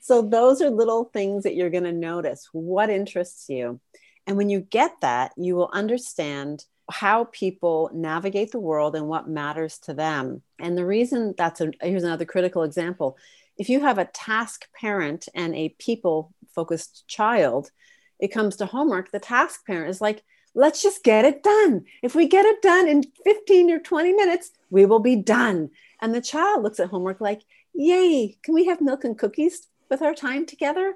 [0.00, 2.48] so those are little things that you're going to notice.
[2.50, 3.80] What interests you?
[4.26, 9.28] And when you get that, you will understand how people navigate the world and what
[9.28, 10.42] matters to them.
[10.58, 13.18] And the reason that's a here's another critical example.
[13.58, 17.70] If you have a task parent and a people focused child,
[18.18, 20.22] it comes to homework, the task parent is like,
[20.54, 21.84] let's just get it done.
[22.02, 25.70] If we get it done in 15 or 20 minutes, we will be done.
[26.00, 27.42] And the child looks at homework like,
[27.74, 30.94] yay, can we have milk and cookies with our time together?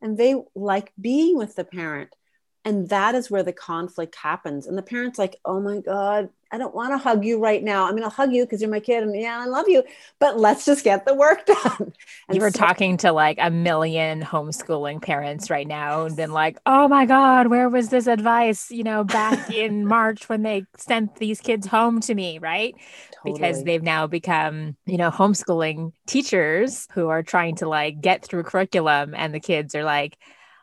[0.00, 2.14] And they like being with the parent.
[2.64, 4.66] And that is where the conflict happens.
[4.66, 7.88] And the parent's like, oh my God, I don't want to hug you right now.
[7.88, 9.82] I mean, I'll hug you because you're my kid and yeah, I love you,
[10.18, 11.94] but let's just get the work done.
[12.28, 16.32] And you were so- talking to like a million homeschooling parents right now and been
[16.32, 20.64] like, oh my God, where was this advice, you know, back in March when they
[20.76, 22.76] sent these kids home to me, right?
[23.12, 23.32] Totally.
[23.32, 28.44] Because they've now become, you know, homeschooling teachers who are trying to like get through
[28.44, 30.16] curriculum and the kids are like,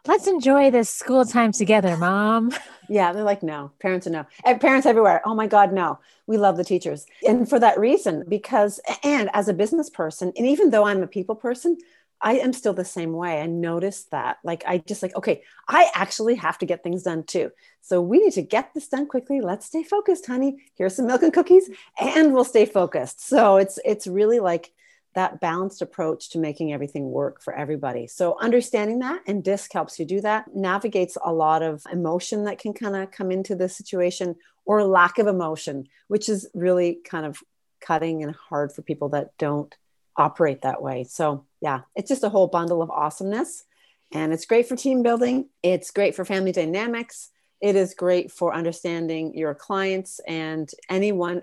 [0.08, 2.52] let's enjoy this school time together, mom.
[2.92, 4.26] Yeah, they're like, no, parents are no.
[4.44, 5.22] And parents everywhere.
[5.24, 6.00] Oh my God, no.
[6.26, 7.06] We love the teachers.
[7.28, 11.08] And for that reason, because, and as a business person, and even though I'm a
[11.08, 11.78] people person,
[12.20, 13.42] I am still the same way.
[13.42, 14.40] I noticed that.
[14.44, 17.52] Like, I just like, okay, I actually have to get things done too.
[17.82, 19.40] So we need to get this done quickly.
[19.40, 20.58] Let's stay focused, honey.
[20.76, 23.26] Here's some milk and cookies, and we'll stay focused.
[23.26, 24.72] So it's it's really like
[25.16, 28.08] that balanced approach to making everything work for everybody.
[28.08, 32.60] So understanding that and disc helps you do that, navigates a lot of emotion that
[32.60, 37.26] can kind of come into the situation or lack of emotion, which is really kind
[37.26, 37.42] of
[37.82, 39.76] cutting and hard for people that don't
[40.16, 41.06] operate that way.
[41.06, 43.64] So, yeah, it's just a whole bundle of awesomeness.
[44.12, 45.50] And it's great for team building.
[45.64, 47.30] It's great for family dynamics.
[47.62, 51.42] It is great for understanding your clients and anyone.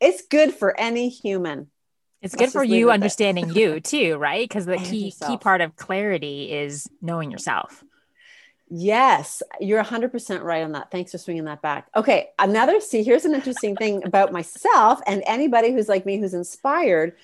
[0.00, 1.70] It's good for any human
[2.22, 4.48] it's good for you understanding you too, right?
[4.48, 7.84] Because the key key part of clarity is knowing yourself.
[8.74, 10.90] Yes, you're 100% right on that.
[10.90, 11.88] Thanks for swinging that back.
[11.94, 16.32] Okay, another see, here's an interesting thing about myself and anybody who's like me who's
[16.32, 17.14] inspired.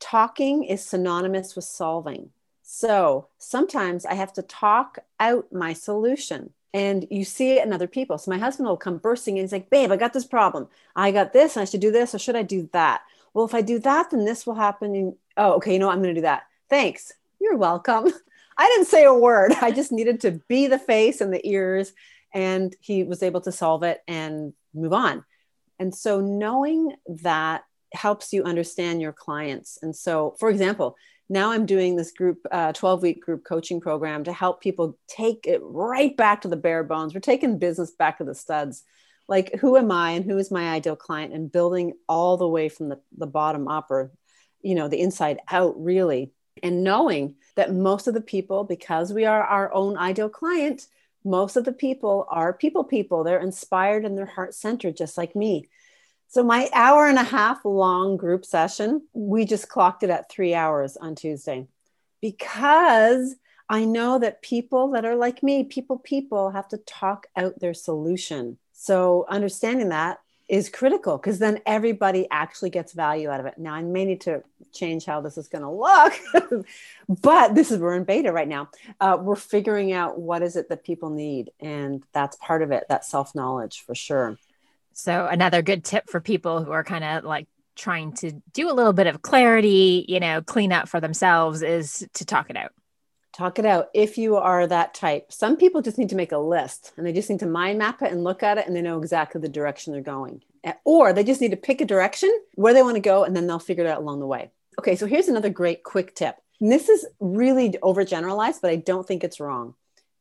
[0.00, 2.30] Talking is synonymous with solving.
[2.62, 7.86] So sometimes I have to talk out my solution and you see it in other
[7.86, 8.18] people.
[8.18, 9.44] So my husband will come bursting in.
[9.44, 10.68] He's like, babe, I got this problem.
[10.96, 11.56] I got this.
[11.56, 13.02] I should do this or should I do that?
[13.34, 14.94] Well, if I do that, then this will happen.
[14.94, 15.92] And, oh, okay, you know what?
[15.92, 16.42] I'm going to do that.
[16.68, 17.12] Thanks.
[17.40, 18.12] You're welcome.
[18.58, 19.52] I didn't say a word.
[19.60, 21.92] I just needed to be the face and the ears.
[22.34, 25.24] And he was able to solve it and move on.
[25.78, 29.78] And so knowing that helps you understand your clients.
[29.82, 30.96] And so, for example,
[31.28, 35.46] now I'm doing this group, uh, 12 week group coaching program to help people take
[35.46, 37.14] it right back to the bare bones.
[37.14, 38.84] We're taking business back to the studs
[39.30, 42.68] like who am i and who is my ideal client and building all the way
[42.68, 44.12] from the, the bottom up or
[44.60, 49.24] you know the inside out really and knowing that most of the people, because we
[49.24, 50.86] are our own ideal client,
[51.24, 53.24] most of the people are people people.
[53.24, 55.68] They're inspired and they're heart centered, just like me.
[56.28, 60.54] So, my hour and a half long group session, we just clocked it at three
[60.54, 61.66] hours on Tuesday
[62.22, 63.34] because
[63.68, 67.74] I know that people that are like me, people, people have to talk out their
[67.74, 68.58] solution.
[68.82, 73.58] So, understanding that is critical because then everybody actually gets value out of it.
[73.58, 76.66] Now, I may need to change how this is going to look,
[77.20, 78.70] but this is we're in beta right now.
[78.98, 82.84] Uh, we're figuring out what is it that people need, and that's part of it.
[82.88, 84.38] That self knowledge for sure.
[84.94, 88.72] So, another good tip for people who are kind of like trying to do a
[88.72, 92.72] little bit of clarity, you know, clean up for themselves is to talk it out
[93.40, 95.32] talk it out if you are that type.
[95.32, 98.02] Some people just need to make a list and they just need to mind map
[98.02, 100.42] it and look at it and they know exactly the direction they're going.
[100.84, 103.46] Or they just need to pick a direction where they want to go and then
[103.46, 104.50] they'll figure it out along the way.
[104.78, 106.36] Okay so here's another great quick tip.
[106.60, 109.74] And this is really overgeneralized but i don't think it's wrong.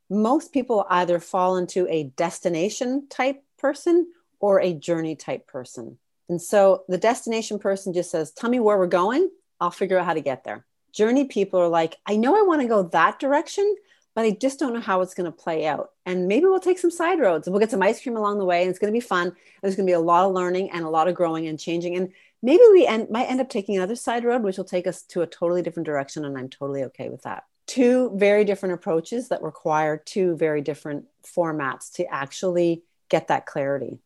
[0.10, 4.08] Most people either fall into a destination type person
[4.40, 5.98] or a journey type person.
[6.30, 9.30] And so the destination person just says tell me where we're going.
[9.60, 12.62] I'll figure out how to get there journey people are like, I know I want
[12.62, 13.76] to go that direction,
[14.16, 15.92] but I just don't know how it's going to play out.
[16.06, 18.46] And maybe we'll take some side roads and we'll get some ice cream along the
[18.46, 19.36] way and it's going to be fun.
[19.62, 21.96] There's going to be a lot of learning and a lot of growing and changing.
[21.96, 25.04] And maybe we end, might end up taking another side road, which will take us
[25.04, 26.26] to a totally different direction.
[26.26, 27.46] And I'm totally okay with that.
[27.68, 34.00] Two very different approaches that require two very different formats to actually get that clarity.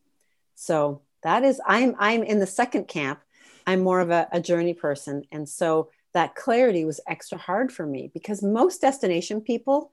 [0.54, 3.20] So that is, I'm, I'm in the second camp.
[3.66, 5.24] I'm more of a, a journey person.
[5.32, 9.90] And so that clarity was extra hard for me because most destination people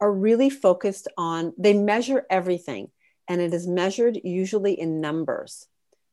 [0.00, 2.90] are really focused on, they measure everything
[3.28, 5.66] and it is measured usually in numbers.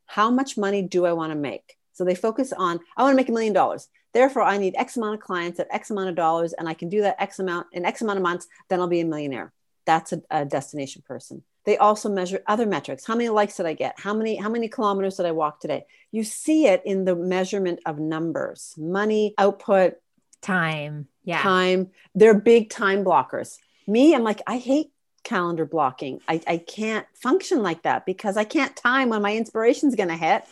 [0.05, 1.77] How much money do I want to make?
[1.93, 3.87] So they focus on, I want to make a million dollars.
[4.13, 6.89] Therefore, I need X amount of clients at X amount of dollars, and I can
[6.89, 9.53] do that X amount in X amount of months, then I'll be a millionaire.
[9.85, 13.05] That's a, a destination person they also measure other metrics.
[13.05, 13.99] How many likes did i get?
[13.99, 15.85] How many how many kilometers did i walk today?
[16.11, 19.95] You see it in the measurement of numbers money output
[20.41, 21.41] time yeah.
[21.41, 21.89] time.
[22.13, 23.57] They're big time blockers.
[23.87, 24.91] Me i'm like i hate
[25.23, 26.21] calendar blocking.
[26.27, 30.17] I, I can't function like that because i can't time when my inspiration's going to
[30.17, 30.43] hit.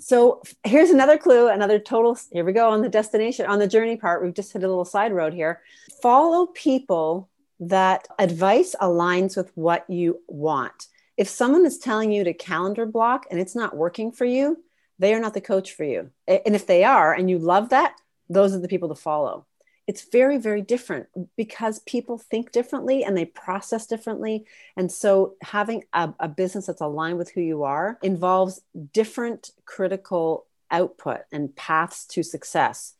[0.00, 3.96] So here's another clue another total here we go on the destination on the journey
[3.96, 4.22] part.
[4.22, 5.60] We've just hit a little side road here.
[6.02, 7.28] Follow people
[7.60, 10.86] that advice aligns with what you want.
[11.16, 14.62] If someone is telling you to calendar block and it's not working for you,
[14.98, 16.10] they are not the coach for you.
[16.26, 17.96] And if they are and you love that,
[18.28, 19.46] those are the people to follow.
[19.86, 24.44] It's very, very different because people think differently and they process differently.
[24.76, 28.60] And so having a, a business that's aligned with who you are involves
[28.92, 32.94] different critical output and paths to success.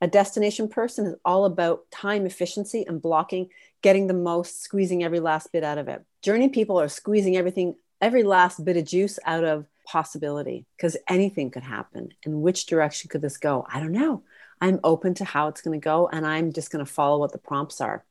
[0.00, 3.48] A destination person is all about time efficiency and blocking
[3.82, 6.04] getting the most, squeezing every last bit out of it.
[6.22, 11.50] Journey people are squeezing everything, every last bit of juice out of possibility because anything
[11.50, 12.10] could happen.
[12.24, 13.66] In which direction could this go?
[13.72, 14.22] I don't know.
[14.60, 17.32] I'm open to how it's going to go and I'm just going to follow what
[17.32, 18.04] the prompts are.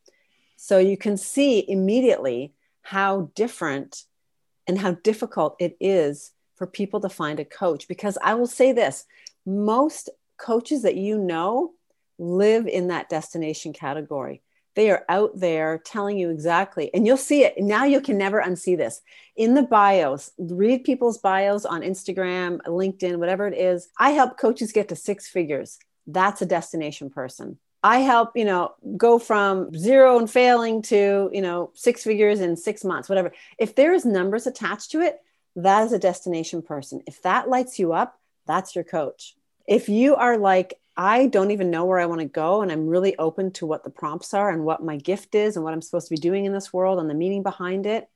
[0.55, 4.03] So you can see immediately how different
[4.65, 8.71] and how difficult it is for people to find a coach because I will say
[8.71, 9.05] this
[9.45, 11.73] most coaches that you know
[12.17, 14.41] live in that destination category.
[14.77, 17.55] They are out there telling you exactly, and you'll see it.
[17.57, 19.01] Now you can never unsee this.
[19.35, 23.89] In the bios, read people's bios on Instagram, LinkedIn, whatever it is.
[23.97, 25.79] I help coaches get to six figures.
[26.05, 27.57] That's a destination person.
[27.81, 32.55] I help, you know, go from zero and failing to, you know, six figures in
[32.55, 33.31] six months, whatever.
[33.57, 35.17] If there is numbers attached to it,
[35.55, 37.01] that is a destination person.
[37.07, 39.35] If that lights you up, that's your coach.
[39.67, 42.61] If you are like, I don't even know where I want to go.
[42.63, 45.63] And I'm really open to what the prompts are and what my gift is and
[45.63, 48.09] what I'm supposed to be doing in this world and the meaning behind it.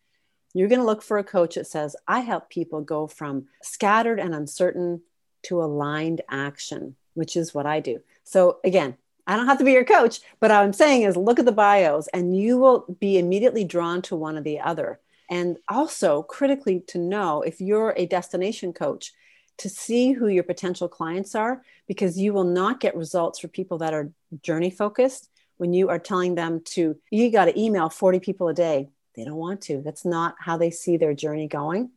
[0.54, 4.20] You're going to look for a coach that says, I help people go from scattered
[4.20, 5.02] and uncertain
[5.44, 8.02] to aligned action, which is what I do.
[8.24, 11.46] So, again, I don't have to be your coach, but I'm saying is look at
[11.46, 15.00] the bios and you will be immediately drawn to one or the other.
[15.30, 19.14] And also, critically, to know if you're a destination coach,
[19.58, 23.78] to see who your potential clients are because you will not get results for people
[23.80, 24.12] that are
[24.42, 28.54] journey focused when you are telling them to you got to email 40 people a
[28.54, 28.90] day.
[29.16, 29.82] They don't want to.
[29.82, 31.92] That's not how they see their journey going.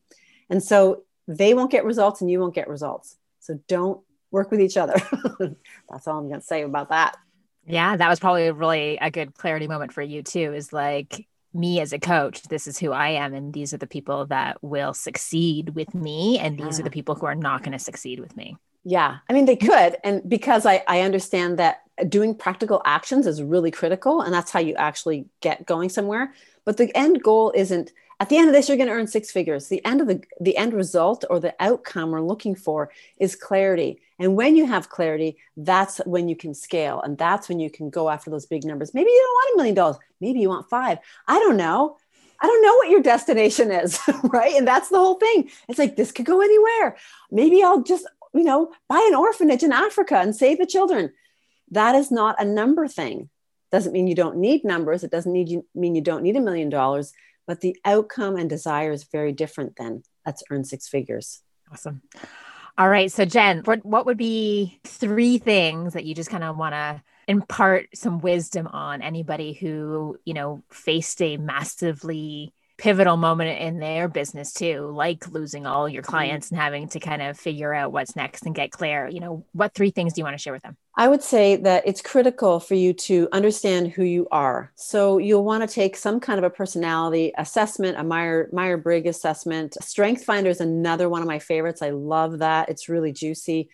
[0.51, 3.17] And so they won't get results and you won't get results.
[3.41, 4.97] So don't work with each other.
[5.89, 7.17] That's all i'm going to say about that.
[7.67, 11.81] Yeah that was probably really a good clarity moment for you too is like me
[11.81, 14.95] as a coach, this is who I am, and these are the people that will
[14.95, 16.81] succeed with me, and these yeah.
[16.81, 16.93] are the ah.
[16.93, 18.57] people who are not going to succeed with me.
[18.85, 23.43] Yeah, I mean they could, and because I I understand that doing practical actions is
[23.43, 24.21] really critical.
[24.21, 26.35] And that's how you actually get going somewhere.
[26.65, 27.93] But the end goal isn't
[28.25, 29.69] at the end of this, you're going to earn six figures.
[29.69, 34.01] The end of the, the end result or the outcome we're looking for is clarity.
[34.19, 37.03] And when you have clarity, that's when you can scale.
[37.03, 38.95] And that's when you can go after those big numbers.
[38.95, 39.97] Maybe you don't want a million dollars.
[40.23, 41.01] Maybe you want five.
[41.29, 41.99] I don't know.
[42.41, 44.55] I don't know what your destination is, right?
[44.55, 45.51] And that's the whole thing.
[45.69, 46.97] It's like this could go anywhere.
[47.31, 51.13] Maybe I'll just, you know, buy an orphanage in Africa and save the children.
[51.73, 53.29] That is not a number thing.
[53.71, 55.05] Doesn't mean you don't need numbers.
[55.05, 57.13] It doesn't need you mean you don't need a million dollars,
[57.47, 60.03] but the outcome and desire is very different then.
[60.27, 61.43] let's earn six figures.
[61.71, 62.03] Awesome.
[62.77, 63.11] All right.
[63.11, 67.03] So Jen, what what would be three things that you just kind of want to
[67.29, 74.09] impart some wisdom on anybody who, you know, faced a massively pivotal moment in their
[74.09, 76.11] business too, like losing all your mm-hmm.
[76.11, 79.09] clients and having to kind of figure out what's next and get clear.
[79.09, 80.77] You know, what three things do you want to share with them?
[80.97, 84.73] I would say that it's critical for you to understand who you are.
[84.75, 89.17] So you'll want to take some kind of a personality assessment, a Meyer Myers Briggs
[89.17, 89.77] assessment.
[89.83, 91.83] Strength Finder is another one of my favorites.
[91.83, 92.69] I love that.
[92.69, 93.69] It's really juicy.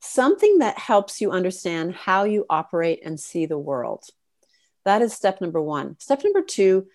[0.00, 4.04] Something that helps you understand how you operate and see the world.
[4.84, 5.96] That is step number 1.
[5.98, 6.86] Step number 2,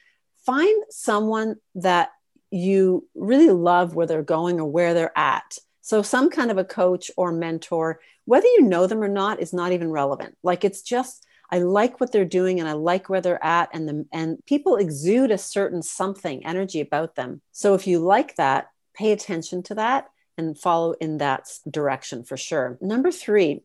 [0.50, 2.10] find someone that
[2.50, 5.58] you really love where they're going or where they're at.
[5.82, 9.54] So, some kind of a coach or mentor, whether you know them or not, is
[9.54, 10.36] not even relevant.
[10.42, 13.88] Like, it's just, I like what they're doing and I like where they're at, and,
[13.88, 17.42] the, and people exude a certain something, energy about them.
[17.52, 22.38] So, if you like that, pay attention to that and follow in that direction for
[22.38, 22.80] sure.
[22.82, 23.62] Number three,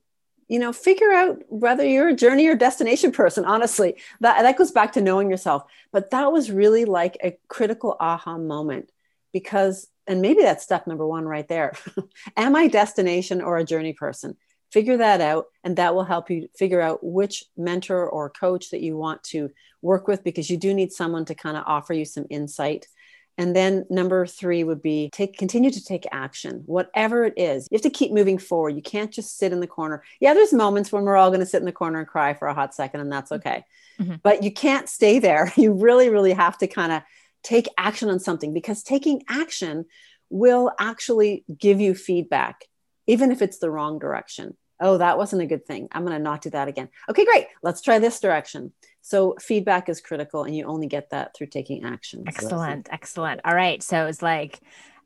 [0.49, 3.97] you know figure out whether you're a journey or destination person honestly.
[4.21, 5.65] That that goes back to knowing yourself.
[5.93, 8.91] But that was really like a critical aha moment
[9.33, 11.73] because and maybe that's step number 1 right there.
[12.37, 14.37] Am i destination or a journey person?
[14.71, 18.83] Figure that out and that will help you figure out which mentor or coach that
[18.83, 19.51] you want to
[19.83, 22.89] work with because you do need someone to kind of offer you some insight
[23.37, 27.67] and then number three would be take continue to take action, whatever it is.
[27.71, 28.77] You have to keep moving forward.
[28.77, 30.05] You can't just sit in the corner.
[30.21, 32.47] Yeah, there's moments when we're all going to sit in the corner and cry for
[32.47, 33.65] a hot second, and that's okay.
[33.99, 34.17] Mm-hmm.
[34.23, 35.53] But you can't stay there.
[35.65, 37.03] You really, really have to kind of
[37.43, 39.87] take action on something because taking action
[40.29, 42.65] will actually give you feedback,
[43.07, 44.57] even if it's the wrong direction.
[44.81, 45.89] Oh, that wasn't a good thing.
[45.93, 46.89] I'm going to not do that again.
[47.09, 47.47] Okay, great.
[47.63, 48.73] Let's try this direction.
[49.03, 52.25] So feedback is critical, and you only get that through taking action.
[52.27, 53.41] Excellent, so excellent.
[53.45, 54.61] All right, so it's like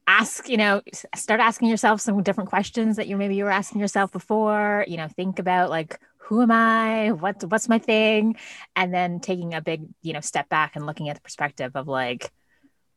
[0.09, 0.81] ask you know
[1.15, 4.97] start asking yourself some different questions that you maybe you were asking yourself before you
[4.97, 8.35] know think about like who am i what what's my thing
[8.75, 11.87] and then taking a big you know step back and looking at the perspective of
[11.87, 12.33] like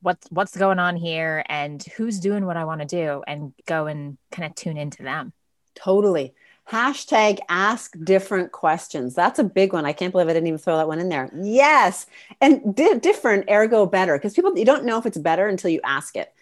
[0.01, 3.87] what's what's going on here and who's doing what i want to do and go
[3.87, 5.33] and kind of tune into them
[5.75, 6.33] totally
[6.69, 9.13] Hashtag ask different questions.
[9.13, 9.85] That's a big one.
[9.85, 11.29] I can't believe I didn't even throw that one in there.
[11.41, 12.05] Yes.
[12.39, 15.81] And di- different, ergo better, because people, you don't know if it's better until you
[15.83, 16.33] ask it.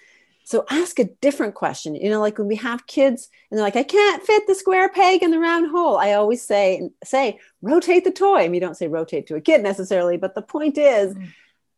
[0.44, 1.96] So ask a different question.
[1.96, 4.90] You know, like when we have kids and they're like, I can't fit the square
[4.90, 5.98] peg in the round hole.
[5.98, 8.38] I always say, say, rotate the toy.
[8.38, 11.28] I mean, you don't say rotate to a kid necessarily, but the point is mm.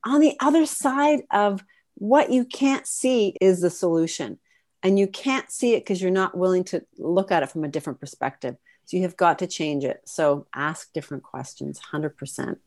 [0.05, 1.63] on the other side of
[1.95, 4.39] what you can't see is the solution
[4.84, 7.67] and you can't see it because you're not willing to look at it from a
[7.67, 8.55] different perspective
[8.86, 12.57] so you have got to change it so ask different questions 100%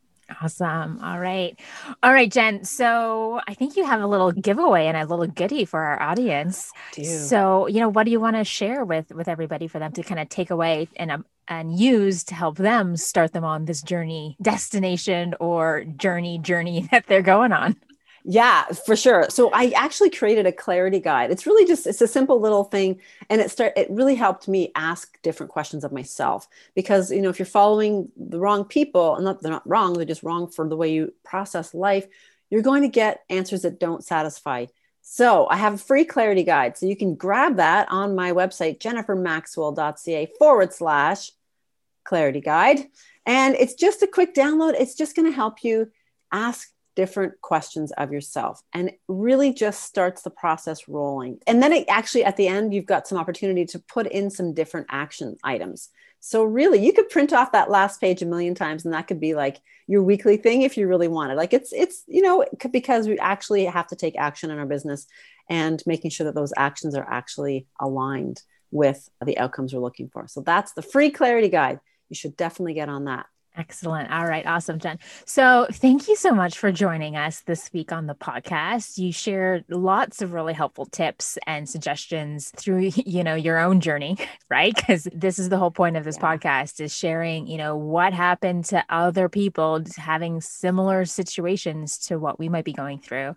[0.42, 1.00] Awesome.
[1.02, 1.58] All right.
[2.02, 2.64] All right, Jen.
[2.64, 6.70] So I think you have a little giveaway and a little goodie for our audience.
[7.28, 10.02] So, you know, what do you want to share with with everybody for them to
[10.02, 13.82] kind of take away and um, and use to help them start them on this
[13.82, 17.76] journey, destination or journey journey that they're going on?
[18.26, 19.26] Yeah, for sure.
[19.28, 21.30] So I actually created a clarity guide.
[21.30, 24.72] It's really just it's a simple little thing and it start it really helped me
[24.74, 29.26] ask different questions of myself because you know if you're following the wrong people and
[29.26, 32.06] not they're not wrong, they're just wrong for the way you process life,
[32.48, 34.64] you're going to get answers that don't satisfy.
[35.02, 36.78] So I have a free clarity guide.
[36.78, 41.30] So you can grab that on my website, jennifermaxwell.ca forward slash
[42.04, 42.86] clarity guide.
[43.26, 44.80] And it's just a quick download.
[44.80, 45.90] It's just going to help you
[46.32, 51.38] ask different questions of yourself and really just starts the process rolling.
[51.46, 54.54] And then it actually at the end, you've got some opportunity to put in some
[54.54, 55.90] different action items.
[56.20, 59.20] So really, you could print off that last page a million times, and that could
[59.20, 61.34] be like your weekly thing if you really wanted.
[61.34, 65.06] Like it's it's you know because we actually have to take action in our business,
[65.50, 70.26] and making sure that those actions are actually aligned with the outcomes we're looking for.
[70.26, 71.80] So that's the free clarity guide.
[72.08, 73.26] You should definitely get on that.
[73.56, 74.10] Excellent.
[74.10, 74.44] All right.
[74.46, 74.98] Awesome, Jen.
[75.26, 78.98] So, thank you so much for joining us this week on the podcast.
[78.98, 84.18] You shared lots of really helpful tips and suggestions through, you know, your own journey,
[84.50, 84.74] right?
[84.74, 86.36] Because this is the whole point of this yeah.
[86.36, 92.40] podcast is sharing, you know, what happened to other people having similar situations to what
[92.40, 93.36] we might be going through.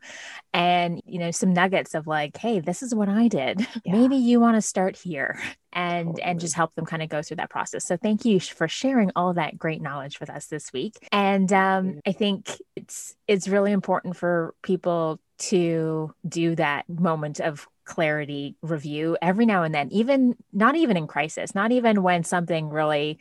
[0.51, 3.65] And, you know, some nuggets of like, hey, this is what I did.
[3.86, 3.93] Yeah.
[3.93, 5.39] Maybe you want to start here
[5.78, 6.23] and totally.
[6.23, 7.86] and just help them kind of go through that process.
[7.86, 11.07] So thank you for sharing all that great knowledge with us this week.
[11.11, 17.67] And um, I think it's it's really important for people to do that moment of
[17.86, 22.67] clarity review every now and then even not even in crisis not even when something
[22.67, 23.17] really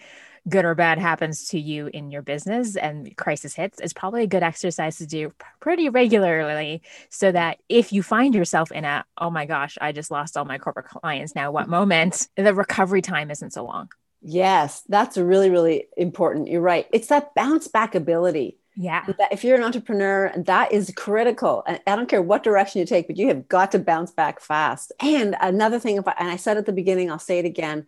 [0.48, 4.26] good or bad happens to you in your business and crisis hits is probably a
[4.26, 9.30] good exercise to do pretty regularly so that if you find yourself in a oh
[9.30, 11.34] my gosh i just lost all my corporate clients.
[11.34, 11.72] Now what mm-hmm.
[11.72, 12.28] moment?
[12.36, 13.88] the recovery time isn't so long.
[14.22, 16.48] Yes that's really really important.
[16.48, 16.86] You're right.
[16.92, 19.04] It's that bounce back ability yeah.
[19.32, 21.64] if you're an entrepreneur that is critical.
[21.66, 24.40] And i don't care what direction you take but you have got to bounce back
[24.40, 24.92] fast.
[25.00, 27.86] And another thing if I, and i said at the beginning i'll say it again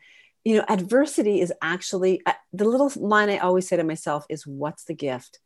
[0.48, 4.46] you know, adversity is actually uh, the little line I always say to myself is,
[4.46, 5.40] What's the gift?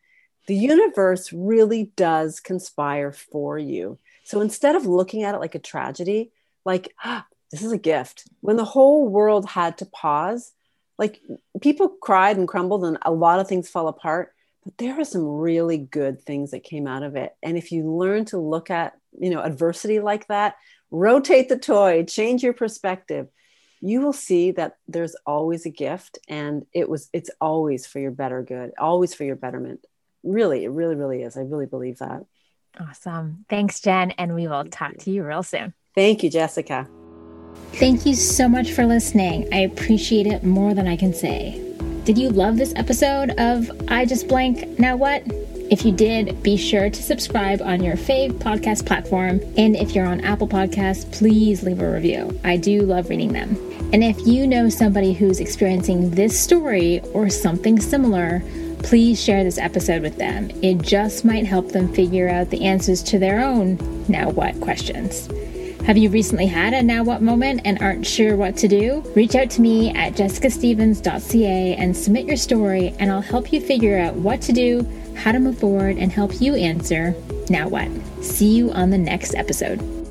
[0.46, 3.98] The universe really does conspire for you.
[4.22, 6.30] So instead of looking at it like a tragedy,
[6.64, 8.28] like, ah, this is a gift.
[8.42, 10.52] When the whole world had to pause,
[10.98, 11.20] like
[11.60, 14.32] people cried and crumbled and a lot of things fell apart,
[14.64, 17.34] but there are some really good things that came out of it.
[17.42, 20.54] And if you learn to look at, you know, adversity like that,
[20.92, 23.26] rotate the toy, change your perspective,
[23.82, 28.12] you will see that there's always a gift and it was it's always for your
[28.12, 29.84] better good always for your betterment.
[30.22, 31.36] Really it really really is.
[31.36, 32.24] I really believe that.
[32.80, 33.44] Awesome.
[33.50, 35.74] Thanks jen and we will talk to you real soon.
[35.94, 36.88] Thank you jessica.
[37.74, 39.52] Thank you so much for listening.
[39.52, 41.60] I appreciate it more than i can say.
[42.04, 44.78] Did you love this episode of i just blank?
[44.78, 45.24] Now what?
[45.72, 49.40] If you did, be sure to subscribe on your fave podcast platform.
[49.56, 52.38] And if you're on Apple Podcasts, please leave a review.
[52.44, 53.71] I do love reading them.
[53.92, 58.42] And if you know somebody who's experiencing this story or something similar,
[58.82, 60.50] please share this episode with them.
[60.62, 63.78] It just might help them figure out the answers to their own
[64.08, 65.28] now what questions.
[65.86, 69.00] Have you recently had a now what moment and aren't sure what to do?
[69.16, 73.98] Reach out to me at jessicastevens.ca and submit your story, and I'll help you figure
[73.98, 77.14] out what to do how to move forward, and help you answer
[77.48, 77.88] now what.
[78.22, 80.01] See you on the next episode.